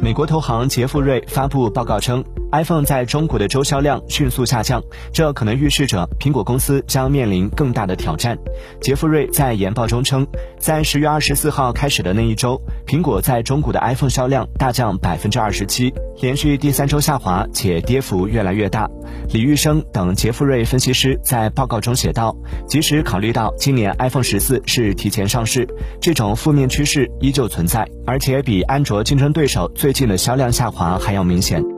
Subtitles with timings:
[0.00, 2.22] 美国投行杰富瑞发布报告称
[2.54, 4.80] ，iPhone 在中国的周销量迅速下降，
[5.12, 8.38] 这可能预示着苹果公司将面临更大的挑战。
[8.80, 10.24] 杰富瑞在研报中称，
[10.56, 18.88] 在十月二十四号开始的那一周，苹果在中国的 iPhone 销量大降百分之二十七，连续第三周下滑，且跌幅越来越大。
[19.30, 22.36] 李玉生等杰富瑞分析师在报告中写道，
[22.68, 25.66] 即使考虑到今年 iPhone 十四是提前上市，
[26.00, 31.73] 这种负面趋势依旧存在，而且比安卓竞争对手最近的销量下滑还要明显。